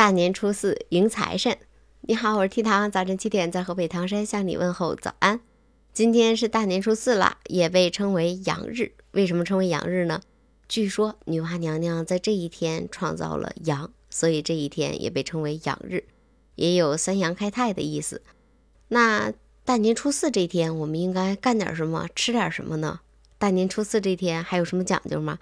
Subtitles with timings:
[0.00, 1.58] 大年初四迎财神。
[2.00, 5.40] 你好，我是 T 糖，早晨七点在河北唐山向你问候早安。
[5.92, 8.92] 今天是大年初四了，也被称为阳日。
[9.10, 10.22] 为什么称为阳日呢？
[10.66, 16.04] 据说女娲娘娘在这一天创造了阳，所以这一天也被称为阳日，
[16.54, 18.22] 也有三阳开泰的意思。
[18.88, 19.34] 那
[19.66, 23.00] 大年初四这天，我们应该干点什么，吃点什么呢？
[23.36, 25.38] 大年初四这天还有什么讲究吗？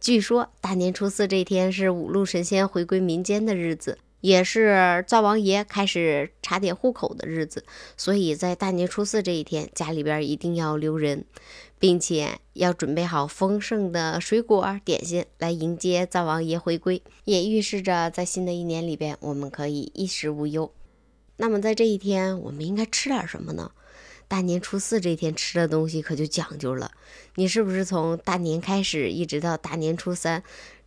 [0.00, 7.64] 据说大年初四这天是五路神仙回归民间的日子，也是灶王爷开始查点户口的日子，
[7.96, 11.24] 所以在大年初四这一天，家里边一定要留人，
[11.80, 20.72] 并且要准备好丰盛的水果点心来迎接灶王爷回归，也预示着在新的一年里边，我们可以衣食无忧。
[21.36, 23.72] 那么在这一天，我们应该吃点什么呢？
[24.28, 26.92] 大年初四这天吃的东西可就讲究了，
[27.36, 30.42] 你是不是从大年开始一直到大年初三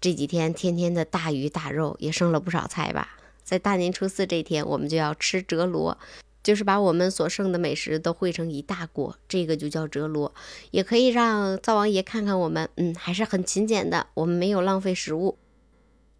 [0.00, 3.16] 这几天，天天的大鱼大肉也剩了不少菜吧？
[3.42, 5.98] 在大年初四这天，我们就要吃折罗，
[6.44, 10.32] 就是把我们所剩的美食都汇成一大锅，这个就叫折罗，
[10.70, 15.36] 也可以让灶王爷看看我们，嗯，还是很勤俭的，我们没有浪费食物。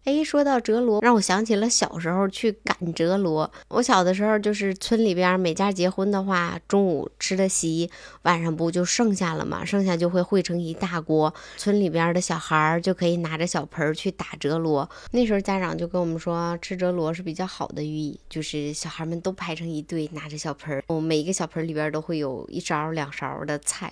[0.05, 3.51] 哎，说到折罗，让我想起了小时候去赶折罗。
[3.69, 7.89] 我小的时候，就是村里边每家结婚的话，中午吃的席，
[8.21, 9.65] 晚上不就剩下了嘛？
[9.65, 14.87] 剩下就会汇成一大锅，村里边的小孩儿就可以拿着小盆去打折罗。
[15.09, 23.91] 那时候家长就跟我们说，吃折罗是比较好的寓意，就是小孩们都排成一队，拿着小盆儿，每一个小盆里边都会有一勺两勺的菜，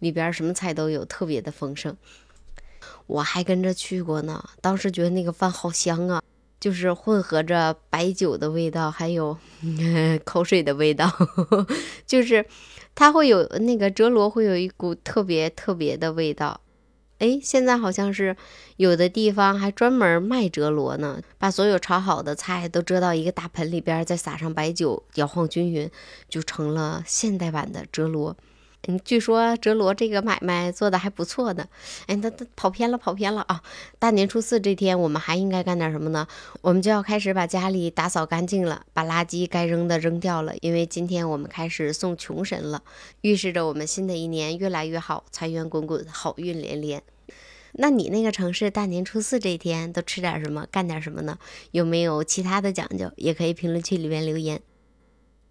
[0.00, 1.96] 里边什么菜都有，特别的丰盛。
[3.06, 6.22] 我还跟着去过呢，当时觉得那个饭好香啊，
[6.60, 9.36] 就是混合着白酒的味道，还有
[10.24, 11.10] 口水的味道，
[12.06, 12.44] 就是
[12.94, 16.60] 它会有那个折罗会有一股特别特别的味道。
[17.18, 18.36] 哎，现在好像是
[18.78, 25.88] 有的地方还专门卖折罗呢，把所有炒好的菜都折到一个大盆里边，再撒上白酒，摇晃均匀，
[26.28, 28.36] 就成了现代版的折罗。
[28.88, 31.68] 嗯，据说折罗这个买卖做的还不错呢。
[32.06, 33.62] 哎，他他跑偏了，跑偏了啊！
[34.00, 36.26] 大年初四这天，我们还应该干点什么呢？
[36.62, 42.82] 我们就要开始把家里打扫干净了，把垃圾该扔的扔掉了，因为今天我们开始送穷神了，
[43.20, 47.02] 预示着我们新的一年越来越好，财源滚滚，好运连连。
[47.74, 51.38] 那你那个城市大年初四这天都吃点什么，干点什么呢？
[51.70, 53.12] 有没有其他的讲究？
[53.16, 54.60] 也可以评论区里面留言。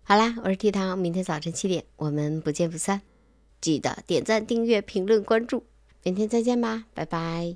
[0.04, 3.02] 好啦，我是 T 糖，明天早晨七点，我们不见不散。
[3.62, 5.64] 记得点赞、订阅、评论、关注，
[6.04, 7.54] 明天再见吧，拜拜。